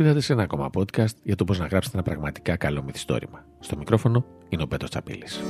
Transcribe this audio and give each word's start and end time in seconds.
ήρθατε 0.00 0.20
σε 0.20 0.32
ένα 0.32 0.42
ακόμα 0.42 0.70
podcast 0.74 1.14
για 1.22 1.36
το 1.36 1.44
πώς 1.44 1.58
να 1.58 1.66
γράψετε 1.66 1.96
ένα 1.96 2.06
πραγματικά 2.06 2.56
καλό 2.56 2.82
μυθιστόρημα. 2.82 3.44
Στο 3.58 3.76
μικρόφωνο 3.76 4.24
είναι 4.48 4.62
ο 4.62 4.66
Πέτρος 4.66 4.90
Τσαπίλης. 4.90 5.40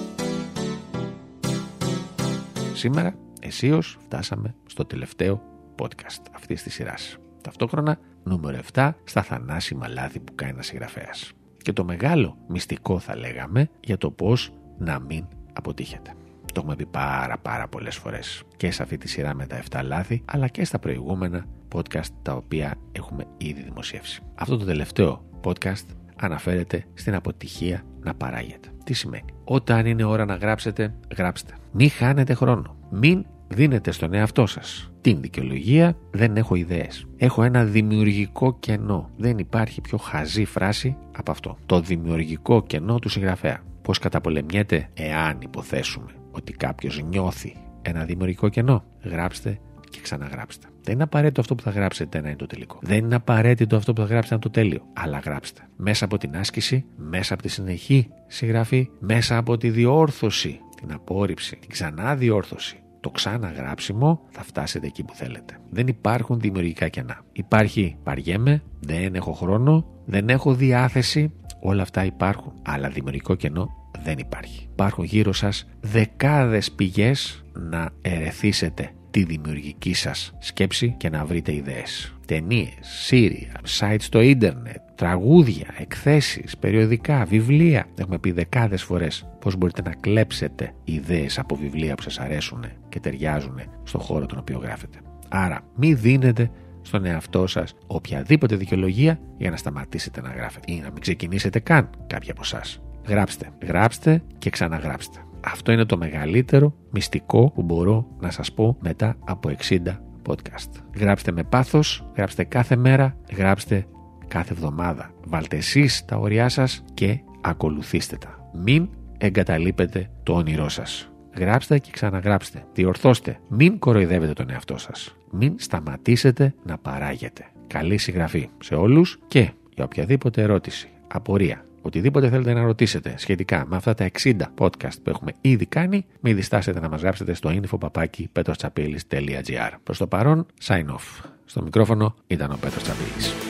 Σήμερα, 2.74 3.14
αισίω 3.40 3.80
φτάσαμε 3.80 4.54
στο 4.66 4.84
τελευταίο 4.84 5.42
podcast 5.78 6.22
αυτής 6.34 6.62
της 6.62 6.74
σειράς. 6.74 7.18
Ταυτόχρονα, 7.42 7.98
νούμερο 8.24 8.58
7 8.72 8.94
στα 9.04 9.22
θανάσιμα 9.22 9.88
λάθη 9.88 10.20
που 10.20 10.34
κάνει 10.34 10.52
ένα 10.52 10.62
συγγραφέας. 10.62 11.32
Και 11.56 11.72
το 11.72 11.84
μεγάλο 11.84 12.36
μυστικό, 12.48 12.98
θα 12.98 13.16
λέγαμε, 13.16 13.70
για 13.80 13.98
το 13.98 14.10
πώς 14.10 14.52
να 14.78 15.00
μην 15.00 15.24
αποτύχετε. 15.52 16.14
Το 16.52 16.60
έχουμε 16.60 16.76
πει 16.76 16.86
πάρα 16.86 17.38
πάρα 17.38 17.68
πολλές 17.68 17.96
φορές 17.96 18.42
και 18.56 18.70
σε 18.70 18.82
αυτή 18.82 18.96
τη 18.96 19.08
σειρά 19.08 19.34
με 19.34 19.46
τα 19.46 19.62
7 19.70 19.80
λάθη 19.84 20.22
αλλά 20.24 20.48
και 20.48 20.64
στα 20.64 20.78
προηγούμενα 20.78 21.44
podcast 21.74 22.08
τα 22.22 22.32
οποία 22.32 22.74
έχουμε 22.92 23.24
ήδη 23.36 23.62
δημοσιεύσει. 23.62 24.22
Αυτό 24.34 24.56
το 24.56 24.64
τελευταίο 24.64 25.24
podcast 25.44 25.84
αναφέρεται 26.16 26.84
στην 26.94 27.14
αποτυχία 27.14 27.82
να 28.00 28.14
παράγεται. 28.14 28.68
Τι 28.84 28.92
σημαίνει; 28.92 29.34
Όταν 29.44 29.86
είναι 29.86 30.04
ώρα 30.04 30.24
να 30.24 30.34
γράψετε, 30.34 30.94
γράψτε. 31.16 31.54
Μην 31.72 31.90
χάνετε 31.90 32.34
χρόνο. 32.34 32.76
Μην 32.90 33.24
δίνετε 33.48 33.90
στον 33.90 34.14
εαυτό 34.14 34.46
σας 34.46 34.90
την 35.00 35.20
δικαιολογία 35.20 35.96
δεν 36.10 36.36
έχω 36.36 36.54
ιδέες. 36.54 37.06
Έχω 37.16 37.42
ένα 37.42 37.64
δημιουργικό 37.64 38.56
κενό. 38.58 39.10
Δεν 39.16 39.38
υπάρχει 39.38 39.80
πιο 39.80 39.98
χαζή 39.98 40.44
φράση 40.44 40.96
από 41.16 41.30
αυτό. 41.30 41.56
Το 41.66 41.80
δημιουργικό 41.80 42.62
κενό 42.62 42.98
του 42.98 43.08
συγγραφέα. 43.08 43.60
Πώς 43.82 43.98
καταπολεμιέται 43.98 44.88
εάν 44.94 45.38
υποθέσουμε 45.40 46.12
ότι 46.38 46.52
κάποιος 46.52 47.02
νιώθει 47.02 47.56
ένα 47.82 48.04
δημιουργικό 48.04 48.48
κενό. 48.48 48.84
Γράψτε 49.04 49.58
και 49.90 50.00
ξαναγράψτε. 50.02 50.66
Δεν 50.82 50.94
είναι 50.94 51.02
απαραίτητο 51.02 51.40
αυτό 51.40 51.54
που 51.54 51.62
θα 51.62 51.70
γράψετε 51.70 52.20
να 52.20 52.28
είναι 52.28 52.36
το 52.36 52.46
τελικό. 52.46 52.78
Δεν 52.82 52.98
είναι 52.98 53.14
απαραίτητο 53.14 53.76
αυτό 53.76 53.92
που 53.92 54.00
θα 54.00 54.06
γράψετε 54.06 54.34
να 54.34 54.40
είναι 54.40 54.52
το 54.52 54.60
τέλειο. 54.60 54.82
Αλλά 54.92 55.18
γράψτε. 55.18 55.68
Μέσα 55.76 56.04
από 56.04 56.18
την 56.18 56.36
άσκηση, 56.36 56.84
μέσα 56.96 57.34
από 57.34 57.42
τη 57.42 57.48
συνεχή 57.48 58.08
συγγραφή, 58.26 58.90
μέσα 58.98 59.36
από 59.36 59.56
τη 59.56 59.70
διόρθωση, 59.70 60.60
την 60.80 60.92
απόρριψη, 60.92 61.56
την 61.56 61.68
ξανά 61.68 62.16
διόρθωση, 62.16 62.82
το 63.00 63.10
ξαναγράψιμο, 63.10 64.20
θα 64.30 64.42
φτάσετε 64.42 64.86
εκεί 64.86 65.04
που 65.04 65.14
θέλετε. 65.14 65.58
Δεν 65.70 65.86
υπάρχουν 65.86 66.40
δημιουργικά 66.40 66.88
κενά. 66.88 67.20
Υπάρχει 67.32 67.96
παριέμαι, 68.02 68.62
δεν 68.80 69.14
έχω 69.14 69.32
χρόνο, 69.32 69.86
δεν 70.04 70.28
έχω 70.28 70.54
διάθεση, 70.54 71.32
όλα 71.60 71.82
αυτά 71.82 72.04
υπάρχουν. 72.04 72.52
Αλλά 72.62 72.88
δημιουργικό 72.88 73.34
κενό 73.34 73.77
δεν 74.04 74.18
υπάρχει. 74.18 74.68
Υπάρχουν 74.72 75.04
γύρω 75.04 75.32
σας 75.32 75.68
δεκάδες 75.80 76.72
πηγές 76.72 77.44
να 77.52 77.90
ερεθίσετε 78.02 78.90
τη 79.10 79.24
δημιουργική 79.24 79.94
σας 79.94 80.32
σκέψη 80.38 80.94
και 80.96 81.10
να 81.10 81.24
βρείτε 81.24 81.54
ιδέες. 81.54 82.14
Ταινίες, 82.26 82.78
σύρια, 82.80 83.52
sites 83.78 83.96
στο 83.98 84.20
ίντερνετ, 84.20 84.76
τραγούδια, 84.94 85.74
εκθέσεις, 85.78 86.56
περιοδικά, 86.56 87.24
βιβλία. 87.24 87.86
Έχουμε 87.94 88.18
πει 88.18 88.30
δεκάδες 88.30 88.82
φορές 88.82 89.26
πώς 89.40 89.56
μπορείτε 89.56 89.82
να 89.82 89.94
κλέψετε 89.94 90.74
ιδέες 90.84 91.38
από 91.38 91.56
βιβλία 91.56 91.94
που 91.94 92.02
σας 92.02 92.18
αρέσουν 92.18 92.64
και 92.88 93.00
ταιριάζουν 93.00 93.60
στον 93.84 94.00
χώρο 94.00 94.26
τον 94.26 94.38
οποίο 94.38 94.58
γράφετε. 94.58 94.98
Άρα 95.28 95.60
μην 95.76 95.98
δίνετε 95.98 96.50
στον 96.82 97.04
εαυτό 97.04 97.46
σας 97.46 97.74
οποιαδήποτε 97.86 98.56
δικαιολογία 98.56 99.20
για 99.38 99.50
να 99.50 99.56
σταματήσετε 99.56 100.20
να 100.20 100.28
γράφετε 100.28 100.72
ή 100.72 100.80
να 100.80 100.90
μην 100.90 101.00
ξεκινήσετε 101.00 101.58
καν 101.58 101.90
κάποια 102.06 102.32
από 102.32 102.40
εσάς. 102.44 102.80
Γράψτε, 103.08 103.50
γράψτε 103.66 104.22
και 104.38 104.50
ξαναγράψτε. 104.50 105.18
Αυτό 105.40 105.72
είναι 105.72 105.84
το 105.84 105.96
μεγαλύτερο 105.96 106.74
μυστικό 106.90 107.50
που 107.54 107.62
μπορώ 107.62 108.06
να 108.20 108.30
σας 108.30 108.52
πω 108.52 108.76
μετά 108.80 109.16
από 109.24 109.50
60 109.68 109.78
podcast. 110.26 110.70
Γράψτε 110.98 111.32
με 111.32 111.42
πάθος, 111.42 112.04
γράψτε 112.16 112.44
κάθε 112.44 112.76
μέρα, 112.76 113.16
γράψτε 113.36 113.86
κάθε 114.28 114.52
εβδομάδα. 114.52 115.10
Βάλτε 115.26 115.56
εσείς 115.56 116.04
τα 116.04 116.16
ωριά 116.16 116.48
σας 116.48 116.84
και 116.94 117.20
ακολουθήστε 117.40 118.16
τα. 118.16 118.50
Μην 118.64 118.88
εγκαταλείπετε 119.18 120.10
το 120.22 120.32
όνειρό 120.32 120.68
σας. 120.68 121.12
Γράψτε 121.38 121.78
και 121.78 121.90
ξαναγράψτε. 121.90 122.64
Διορθώστε. 122.74 123.38
Μην 123.48 123.78
κοροϊδεύετε 123.78 124.32
τον 124.32 124.50
εαυτό 124.50 124.78
σας. 124.78 125.16
Μην 125.30 125.54
σταματήσετε 125.58 126.54
να 126.64 126.78
παράγετε. 126.78 127.46
Καλή 127.66 127.98
συγγραφή 127.98 128.48
σε 128.62 128.74
όλους 128.74 129.18
και 129.28 129.50
για 129.74 129.84
οποιαδήποτε 129.84 130.42
ερώτηση, 130.42 130.88
απορία, 131.08 131.64
οτιδήποτε 131.82 132.28
θέλετε 132.28 132.52
να 132.52 132.62
ρωτήσετε 132.62 133.14
σχετικά 133.16 133.66
με 133.68 133.76
αυτά 133.76 133.94
τα 133.94 134.10
60 134.22 134.32
podcast 134.58 135.02
που 135.02 135.10
έχουμε 135.10 135.32
ήδη 135.40 135.66
κάνει, 135.66 136.06
μην 136.20 136.36
διστάσετε 136.36 136.80
να 136.80 136.88
μας 136.88 137.00
γράψετε 137.00 137.34
στο 137.34 137.50
info.petrochapillis.gr. 137.50 139.70
Προς 139.82 139.98
το 139.98 140.06
παρόν, 140.06 140.46
sign 140.64 140.86
off. 140.86 141.24
Στο 141.44 141.62
μικρόφωνο 141.62 142.14
ήταν 142.26 142.52
ο 142.52 142.56
Πέτρος 142.60 142.82
Τσαπίλης. 142.82 143.47